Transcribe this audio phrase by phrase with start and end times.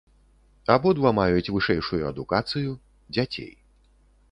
[0.75, 2.71] Абодва маюць вышэйшую адукацыю,
[3.15, 3.49] дзяцей.